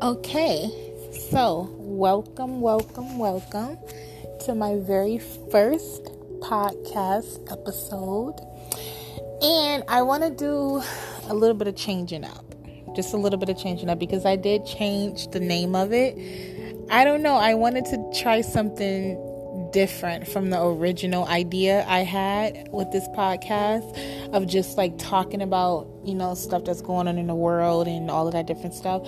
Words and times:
Okay, 0.00 0.70
so 1.28 1.68
welcome, 1.76 2.60
welcome, 2.60 3.18
welcome 3.18 3.76
to 4.44 4.54
my 4.54 4.76
very 4.76 5.18
first 5.50 6.04
podcast 6.38 7.50
episode. 7.50 8.36
And 9.42 9.82
I 9.88 10.02
want 10.02 10.22
to 10.22 10.30
do 10.30 10.80
a 11.28 11.34
little 11.34 11.56
bit 11.56 11.66
of 11.66 11.74
changing 11.74 12.24
up. 12.24 12.44
Just 12.94 13.12
a 13.12 13.16
little 13.16 13.40
bit 13.40 13.48
of 13.48 13.58
changing 13.58 13.90
up 13.90 13.98
because 13.98 14.24
I 14.24 14.36
did 14.36 14.64
change 14.64 15.32
the 15.32 15.40
name 15.40 15.74
of 15.74 15.92
it. 15.92 16.16
I 16.90 17.02
don't 17.02 17.20
know, 17.20 17.34
I 17.34 17.54
wanted 17.54 17.84
to 17.86 18.12
try 18.14 18.40
something 18.40 19.16
different 19.72 20.28
from 20.28 20.50
the 20.50 20.62
original 20.62 21.26
idea 21.26 21.84
I 21.86 22.00
had 22.00 22.68
with 22.72 22.90
this 22.92 23.06
podcast 23.08 24.32
of 24.32 24.46
just 24.46 24.76
like 24.76 24.98
talking 24.98 25.42
about, 25.42 25.88
you 26.04 26.14
know, 26.14 26.34
stuff 26.34 26.64
that's 26.64 26.82
going 26.82 27.08
on 27.08 27.18
in 27.18 27.26
the 27.26 27.34
world 27.34 27.86
and 27.86 28.10
all 28.10 28.26
of 28.26 28.32
that 28.32 28.46
different 28.46 28.74
stuff. 28.74 29.06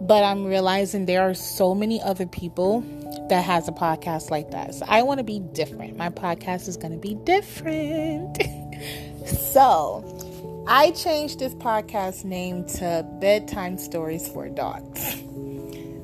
But 0.00 0.24
I'm 0.24 0.44
realizing 0.44 1.06
there 1.06 1.22
are 1.22 1.34
so 1.34 1.74
many 1.74 2.00
other 2.02 2.26
people 2.26 2.80
that 3.28 3.44
has 3.44 3.68
a 3.68 3.72
podcast 3.72 4.30
like 4.30 4.50
that. 4.50 4.74
So 4.74 4.84
I 4.88 5.02
want 5.02 5.18
to 5.18 5.24
be 5.24 5.38
different. 5.38 5.96
My 5.96 6.08
podcast 6.08 6.68
is 6.68 6.76
going 6.76 6.92
to 6.92 6.98
be 6.98 7.14
different. 7.14 8.38
so, 9.26 10.64
I 10.66 10.92
changed 10.92 11.40
this 11.40 11.54
podcast 11.54 12.24
name 12.24 12.64
to 12.66 13.06
Bedtime 13.20 13.78
Stories 13.78 14.28
for 14.28 14.48
Dogs. 14.48 15.22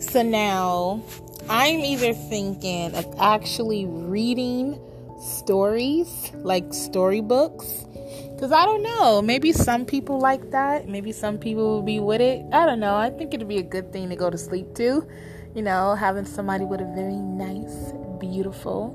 So 0.01 0.23
now 0.23 1.03
I'm 1.51 1.81
either 1.81 2.13
thinking 2.13 2.95
of 2.95 3.07
actually 3.19 3.87
reading 3.87 4.79
stories, 5.19 6.31
like 6.35 6.75
storybooks. 6.75 7.87
Because 8.35 8.53
I 8.53 8.67
don't 8.67 8.83
know, 8.83 9.23
maybe 9.23 9.53
some 9.53 9.87
people 9.87 10.21
like 10.21 10.51
that. 10.51 10.89
Maybe 10.89 11.11
some 11.11 11.39
people 11.39 11.65
will 11.65 11.83
be 11.83 12.01
with 12.01 12.21
it. 12.21 12.45
I 12.53 12.67
don't 12.67 12.81
know. 12.81 12.95
I 12.95 13.11
think 13.11 13.33
it'd 13.33 13.49
be 13.49 13.59
a 13.59 13.63
good 13.63 13.93
thing 13.93 14.11
to 14.11 14.17
go 14.17 14.29
to 14.29 14.39
sleep 14.39 14.75
to. 14.75 15.09
You 15.55 15.63
know, 15.63 15.95
having 15.95 16.27
somebody 16.27 16.67
with 16.67 16.81
a 16.81 16.93
very 16.95 17.17
nice, 17.17 17.93
beautiful 18.21 18.95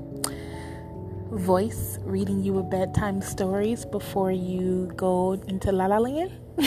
voice 1.32 1.98
reading 2.02 2.42
you 2.42 2.58
a 2.58 2.62
bedtime 2.62 3.20
stories 3.20 3.84
before 3.84 4.30
you 4.30 4.92
go 4.94 5.32
into 5.48 5.72
La 5.72 5.86
La 5.86 5.98
Land. 5.98 6.30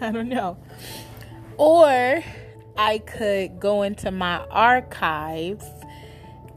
I 0.00 0.12
don't 0.12 0.28
know. 0.28 0.56
Or 1.58 2.22
I 2.76 2.98
could 2.98 3.60
go 3.60 3.82
into 3.82 4.10
my 4.10 4.38
archives 4.50 5.64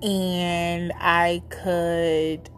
and 0.01 0.91
I 0.97 1.41
could 1.49 2.49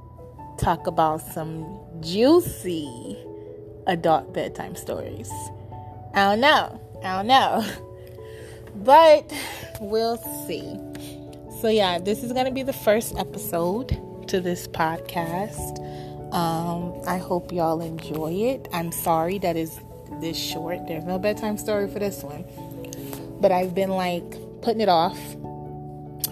talk 0.58 0.88
about 0.88 1.22
some 1.22 1.80
juicy 2.02 3.18
adult 3.88 4.34
bedtime 4.34 4.76
stories. 4.76 5.32
I 6.14 6.32
don't 6.32 6.42
know. 6.42 6.82
I 7.04 7.18
don't 7.18 7.28
know. 7.28 7.66
But 8.78 9.34
we'll 9.80 10.18
see. 10.46 10.78
So, 11.62 11.70
yeah, 11.70 11.98
this 11.98 12.24
is 12.24 12.34
going 12.34 12.46
to 12.46 12.52
be 12.52 12.62
the 12.62 12.74
first 12.74 13.16
episode 13.18 13.98
to 14.28 14.42
this 14.42 14.68
podcast. 14.68 15.80
Um, 16.34 17.02
I 17.08 17.18
hope 17.18 17.54
y'all 17.54 17.80
enjoy 17.80 18.34
it. 18.34 18.68
I'm 18.74 18.92
sorry 18.92 19.38
that 19.40 19.56
is 19.56 19.80
this 20.20 20.38
short. 20.38 20.86
There's 20.88 21.06
no 21.06 21.18
bedtime 21.18 21.58
story 21.58 21.88
for 21.88 22.00
this 22.00 22.22
one 22.22 22.44
but 23.40 23.52
I've 23.52 23.76
been 23.76 23.92
like 23.92 24.30
putting 24.62 24.82
it 24.82 24.90
off 24.90 25.18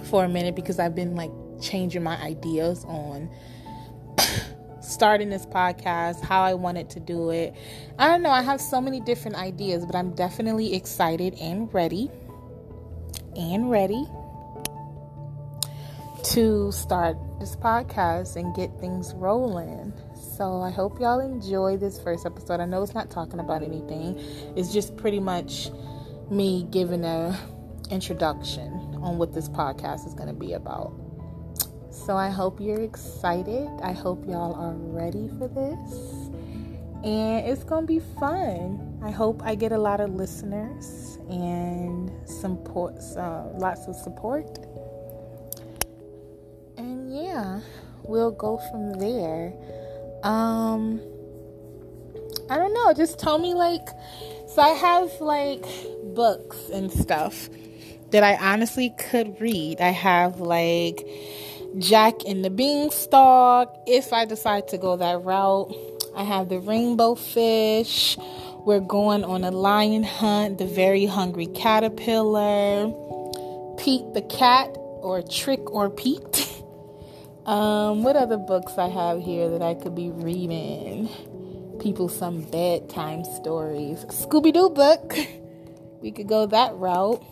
for 0.04 0.24
a 0.24 0.28
minute 0.28 0.54
because 0.54 0.78
I've 0.78 0.94
been 0.94 1.16
like 1.16 1.30
changing 1.60 2.02
my 2.02 2.16
ideas 2.20 2.84
on 2.84 3.30
starting 4.80 5.30
this 5.30 5.46
podcast, 5.46 6.20
how 6.22 6.42
I 6.42 6.54
wanted 6.54 6.90
to 6.90 7.00
do 7.00 7.30
it. 7.30 7.54
I 7.98 8.08
don't 8.08 8.22
know, 8.22 8.30
I 8.30 8.42
have 8.42 8.60
so 8.60 8.80
many 8.80 9.00
different 9.00 9.36
ideas, 9.36 9.84
but 9.86 9.94
I'm 9.94 10.14
definitely 10.14 10.74
excited 10.74 11.34
and 11.40 11.72
ready 11.72 12.10
and 13.36 13.70
ready 13.70 14.06
to 16.24 16.72
start 16.72 17.16
this 17.38 17.54
podcast 17.56 18.36
and 18.36 18.54
get 18.54 18.70
things 18.80 19.12
rolling. 19.14 19.92
So 20.36 20.60
I 20.60 20.70
hope 20.70 20.98
y'all 20.98 21.20
enjoy 21.20 21.76
this 21.76 22.00
first 22.00 22.24
episode. 22.24 22.60
I 22.60 22.64
know 22.64 22.82
it's 22.82 22.94
not 22.94 23.10
talking 23.10 23.40
about 23.40 23.62
anything. 23.62 24.18
It's 24.56 24.72
just 24.72 24.96
pretty 24.96 25.20
much 25.20 25.70
me 26.30 26.66
giving 26.70 27.04
a 27.04 27.38
introduction 27.90 28.72
on 29.02 29.18
what 29.18 29.32
this 29.32 29.48
podcast 29.48 30.06
is 30.06 30.14
going 30.14 30.28
to 30.28 30.34
be 30.34 30.54
about. 30.54 30.92
So 31.90 32.16
I 32.16 32.30
hope 32.30 32.60
you're 32.60 32.82
excited. 32.82 33.68
I 33.82 33.92
hope 33.92 34.26
y'all 34.26 34.54
are 34.54 34.74
ready 34.74 35.30
for 35.38 35.48
this. 35.48 35.94
And 37.04 37.46
it's 37.46 37.64
going 37.64 37.82
to 37.82 37.86
be 37.86 38.00
fun. 38.18 38.98
I 39.02 39.10
hope 39.10 39.42
I 39.44 39.54
get 39.54 39.72
a 39.72 39.78
lot 39.78 40.00
of 40.00 40.14
listeners 40.14 41.18
and 41.28 42.10
support, 42.28 42.94
uh, 43.16 43.44
lots 43.58 43.86
of 43.86 43.94
support. 43.94 44.58
And 46.78 47.14
yeah, 47.14 47.60
we'll 48.02 48.32
go 48.32 48.58
from 48.70 48.94
there. 48.94 49.52
Um, 50.22 51.00
I 52.50 52.56
don't 52.56 52.74
know. 52.74 52.92
Just 52.94 53.18
tell 53.18 53.38
me 53.38 53.54
like 53.54 53.86
so 54.54 54.62
I 54.62 54.68
have 54.68 55.10
like 55.20 55.64
books 56.14 56.68
and 56.72 56.90
stuff 56.90 57.48
that 58.10 58.22
I 58.22 58.36
honestly 58.36 58.94
could 58.98 59.40
read. 59.40 59.80
I 59.80 59.90
have 59.90 60.40
like 60.40 61.06
Jack 61.78 62.14
and 62.26 62.44
the 62.44 62.50
Beanstalk 62.50 63.74
if 63.86 64.12
I 64.12 64.24
decide 64.24 64.68
to 64.68 64.78
go 64.78 64.96
that 64.96 65.22
route. 65.22 65.74
I 66.16 66.22
have 66.22 66.48
the 66.48 66.60
Rainbow 66.60 67.14
Fish. 67.14 68.16
We're 68.64 68.80
going 68.80 69.24
on 69.24 69.44
a 69.44 69.50
lion 69.50 70.04
hunt, 70.04 70.58
the 70.58 70.66
very 70.66 71.06
hungry 71.06 71.46
caterpillar, 71.46 72.86
Pete 73.78 74.14
the 74.14 74.22
cat, 74.22 74.68
or 74.76 75.20
Trick 75.22 75.70
or 75.70 75.90
Pete. 75.90 76.48
um, 77.46 78.04
what 78.04 78.16
other 78.16 78.38
books 78.38 78.78
I 78.78 78.88
have 78.88 79.20
here 79.20 79.50
that 79.50 79.60
I 79.60 79.74
could 79.74 79.94
be 79.94 80.10
reading? 80.10 81.10
people 81.84 82.08
some 82.08 82.40
bedtime 82.42 83.24
stories. 83.24 84.04
Scooby 84.06 84.52
Doo 84.52 84.70
book. 84.70 85.14
We 86.04 86.12
could 86.12 86.28
go 86.28 86.44
that 86.44 86.74
route. 86.74 87.24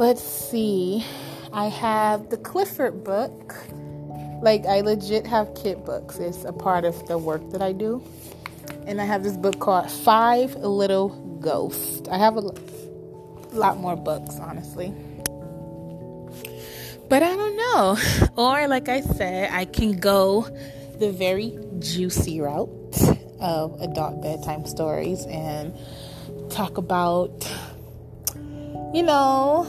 Let's 0.00 0.20
see. 0.20 1.06
I 1.52 1.66
have 1.66 2.28
the 2.28 2.36
Clifford 2.36 3.04
book. 3.04 3.54
Like, 4.42 4.66
I 4.66 4.80
legit 4.80 5.28
have 5.28 5.54
kid 5.54 5.84
books, 5.84 6.16
it's 6.16 6.42
a 6.44 6.52
part 6.52 6.84
of 6.84 7.06
the 7.06 7.18
work 7.18 7.48
that 7.52 7.62
I 7.62 7.70
do. 7.70 8.02
And 8.84 9.00
I 9.00 9.04
have 9.04 9.22
this 9.22 9.36
book 9.36 9.60
called 9.60 9.88
Five 9.88 10.56
Little 10.56 11.10
Ghosts. 11.40 12.08
I 12.08 12.18
have 12.18 12.36
a 12.36 12.52
lot 13.52 13.78
more 13.78 13.94
books, 13.94 14.36
honestly. 14.40 14.92
But 17.08 17.22
I 17.22 17.36
don't 17.36 17.56
know. 17.56 17.96
Or, 18.36 18.66
like 18.66 18.88
I 18.88 19.02
said, 19.02 19.50
I 19.52 19.66
can 19.66 20.00
go 20.00 20.48
the 20.98 21.12
very 21.12 21.56
juicy 21.78 22.40
route 22.40 22.70
of 23.38 23.80
adult 23.80 24.20
bedtime 24.20 24.66
stories 24.66 25.26
and 25.26 25.76
talk 26.50 26.78
about, 26.78 27.30
you 28.92 29.02
know, 29.02 29.66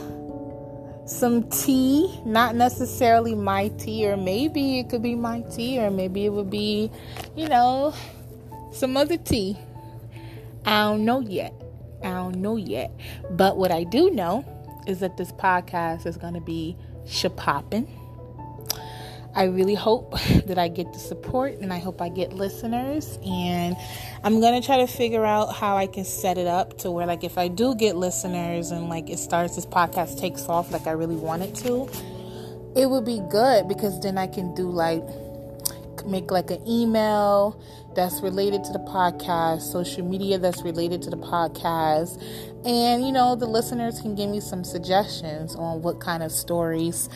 some 1.05 1.49
tea, 1.49 2.19
not 2.25 2.55
necessarily 2.55 3.35
my 3.35 3.67
tea, 3.77 4.07
or 4.07 4.17
maybe 4.17 4.79
it 4.79 4.89
could 4.89 5.03
be 5.03 5.15
my 5.15 5.41
tea, 5.53 5.79
or 5.79 5.91
maybe 5.91 6.25
it 6.25 6.29
would 6.29 6.49
be, 6.49 6.91
you 7.35 7.47
know, 7.47 7.93
some 8.71 8.95
other 8.97 9.17
tea. 9.17 9.57
I 10.65 10.83
don't 10.83 11.05
know 11.05 11.19
yet. 11.19 11.53
I 12.03 12.09
don't 12.09 12.35
know 12.35 12.55
yet. 12.55 12.91
But 13.31 13.57
what 13.57 13.71
I 13.71 13.83
do 13.83 14.09
know 14.09 14.45
is 14.87 14.99
that 14.99 15.17
this 15.17 15.31
podcast 15.31 16.05
is 16.05 16.17
going 16.17 16.33
to 16.33 16.41
be 16.41 16.75
shapopping 17.05 17.87
I 19.33 19.45
really 19.45 19.75
hope 19.75 20.11
that 20.45 20.57
I 20.57 20.67
get 20.67 20.91
the 20.93 20.99
support 20.99 21.59
and 21.59 21.71
I 21.71 21.79
hope 21.79 22.01
I 22.01 22.09
get 22.09 22.33
listeners. 22.33 23.17
And 23.25 23.75
I'm 24.23 24.39
going 24.39 24.59
to 24.59 24.65
try 24.65 24.77
to 24.77 24.87
figure 24.87 25.25
out 25.25 25.55
how 25.55 25.77
I 25.77 25.87
can 25.87 26.05
set 26.05 26.37
it 26.37 26.47
up 26.47 26.77
to 26.79 26.91
where, 26.91 27.05
like, 27.05 27.23
if 27.23 27.37
I 27.37 27.47
do 27.47 27.75
get 27.75 27.95
listeners 27.95 28.71
and, 28.71 28.89
like, 28.89 29.09
it 29.09 29.19
starts, 29.19 29.55
this 29.55 29.65
podcast 29.65 30.19
takes 30.19 30.47
off 30.47 30.71
like 30.71 30.87
I 30.87 30.91
really 30.91 31.15
want 31.15 31.43
it 31.43 31.55
to, 31.57 31.89
it 32.75 32.89
would 32.89 33.05
be 33.05 33.21
good 33.29 33.67
because 33.67 33.99
then 34.01 34.17
I 34.17 34.27
can 34.27 34.53
do, 34.53 34.69
like, 34.69 35.03
make 36.05 36.31
like 36.31 36.49
an 36.49 36.67
email 36.67 37.61
that's 37.95 38.21
related 38.21 38.63
to 38.63 38.73
the 38.73 38.79
podcast, 38.79 39.61
social 39.61 40.03
media 40.03 40.37
that's 40.39 40.61
related 40.63 41.01
to 41.03 41.09
the 41.09 41.17
podcast, 41.17 42.21
and 42.65 43.05
you 43.05 43.11
know, 43.11 43.35
the 43.35 43.45
listeners 43.45 44.01
can 44.01 44.15
give 44.15 44.29
me 44.29 44.39
some 44.39 44.63
suggestions 44.63 45.55
on 45.55 45.81
what 45.81 45.99
kind 45.99 46.23
of 46.23 46.31
stories 46.31 47.09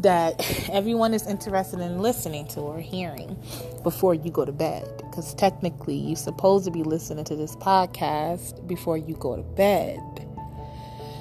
that 0.00 0.68
everyone 0.72 1.14
is 1.14 1.26
interested 1.26 1.80
in 1.80 2.00
listening 2.00 2.46
to 2.48 2.60
or 2.60 2.80
hearing 2.80 3.36
before 3.82 4.14
you 4.14 4.30
go 4.30 4.44
to 4.44 4.52
bed. 4.52 4.88
Because 4.98 5.34
technically, 5.34 5.96
you're 5.96 6.16
supposed 6.16 6.64
to 6.64 6.70
be 6.70 6.82
listening 6.82 7.24
to 7.24 7.36
this 7.36 7.56
podcast 7.56 8.66
before 8.66 8.96
you 8.96 9.14
go 9.14 9.36
to 9.36 9.42
bed. 9.42 10.00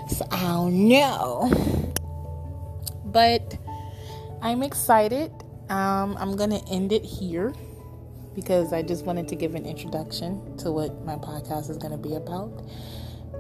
So 0.10 0.26
I 0.32 0.42
don't 0.42 0.88
know. 0.88 1.94
But 3.06 3.58
I'm 4.42 4.64
excited. 4.64 5.32
Um, 5.70 6.18
I'm 6.18 6.36
going 6.36 6.50
to 6.50 6.62
end 6.70 6.92
it 6.92 7.04
here 7.04 7.54
because 8.36 8.74
I 8.74 8.82
just 8.82 9.06
wanted 9.06 9.28
to 9.30 9.36
give 9.36 9.56
an 9.56 9.66
introduction 9.66 10.58
to 10.58 10.72
what 10.72 11.06
my 11.06 11.16
podcast 11.16 11.70
is 11.70 11.78
going 11.78 11.92
to 11.92 11.98
be 11.98 12.16
about. 12.16 12.52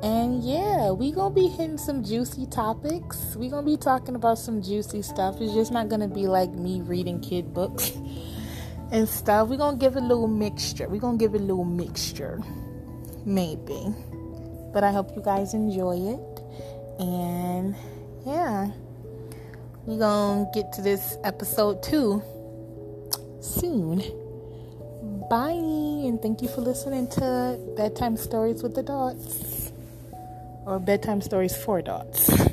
And 0.04 0.44
yeah, 0.44 0.92
we 0.92 1.14
gonna 1.14 1.34
be 1.34 1.48
hitting 1.48 1.78
some 1.78 2.04
juicy 2.04 2.46
topics. 2.48 3.38
We 3.38 3.48
gonna 3.48 3.66
be 3.66 3.78
talking 3.78 4.16
about 4.16 4.38
some 4.38 4.62
juicy 4.62 5.02
stuff. 5.02 5.40
It's 5.40 5.54
just 5.54 5.72
not 5.72 5.88
gonna 5.88 6.10
be 6.10 6.28
like 6.28 6.52
me 6.52 6.82
reading 6.82 7.22
kid 7.22 7.54
books 7.54 7.94
and 8.92 9.08
stuff. 9.08 9.48
we 9.48 9.56
gonna 9.56 9.78
give 9.78 9.96
a 9.96 10.02
little 10.02 10.28
mixture. 10.28 10.90
we 10.90 11.00
gonna 11.00 11.18
give 11.18 11.36
it 11.36 11.40
a 11.40 11.46
little 11.46 11.64
mixture. 11.64 12.42
Maybe. 13.26 13.96
But 14.74 14.84
I 14.84 14.92
hope 14.92 15.16
you 15.16 15.22
guys 15.22 15.54
enjoy 15.54 15.96
it. 15.96 17.02
And 17.02 17.74
yeah. 18.26 18.72
we 19.86 19.98
gonna 19.98 20.48
get 20.54 20.74
to 20.74 20.82
this 20.82 21.16
episode 21.24 21.82
two 21.82 22.22
soon. 23.40 24.04
Bye, 25.30 25.52
and 25.52 26.22
thank 26.22 26.42
you 26.42 26.50
for 26.50 26.60
listening 26.60 27.08
to 27.12 27.58
Bedtime 27.78 28.18
Stories 28.18 28.62
with 28.62 28.76
the 28.76 28.84
Dots 28.84 29.64
or 30.66 30.80
Bedtime 30.80 31.22
Stories 31.22 31.56
for 31.56 31.82
Dots. 31.82 32.53